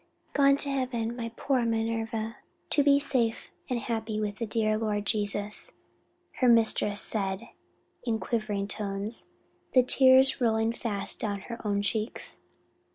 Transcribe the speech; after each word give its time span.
"Gone 0.33 0.57
to 0.57 0.69
heaven, 0.71 1.15
my 1.15 1.31
poor 1.37 1.63
Minerva, 1.63 2.37
to 2.71 2.81
be 2.83 2.97
forever 2.99 3.07
safe 3.11 3.51
and 3.69 3.77
happy 3.77 4.19
with 4.19 4.39
the 4.39 4.47
dear 4.47 4.75
Lord 4.75 5.05
Jesus," 5.05 5.73
her 6.39 6.49
mistress 6.49 6.99
said 6.99 7.49
in 8.03 8.17
quivering 8.19 8.67
tones, 8.67 9.27
the 9.75 9.83
tears 9.83 10.41
rolling 10.41 10.71
fast 10.73 11.19
down 11.19 11.41
her 11.41 11.61
own 11.63 11.83
cheeks. 11.83 12.39